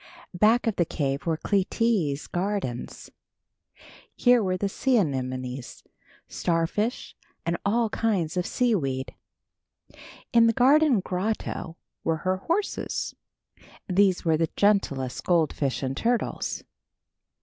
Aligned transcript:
Back 0.33 0.65
of 0.65 0.77
the 0.77 0.83
cave 0.83 1.27
were 1.27 1.37
Clytie's 1.37 2.25
gardens. 2.25 3.11
Here 4.15 4.41
were 4.41 4.57
the 4.57 4.67
sea 4.67 4.97
anemones, 4.97 5.83
starfish 6.27 7.15
and 7.45 7.55
all 7.63 7.87
kinds 7.91 8.35
of 8.35 8.47
seaweed. 8.47 9.13
In 10.33 10.47
the 10.47 10.53
garden 10.53 11.01
grotto 11.01 11.77
were 12.03 12.17
her 12.25 12.37
horses. 12.37 13.13
These 13.87 14.25
were 14.25 14.37
the 14.37 14.49
gentlest 14.55 15.23
goldfish 15.23 15.83
and 15.83 15.95
turtles. 15.95 16.63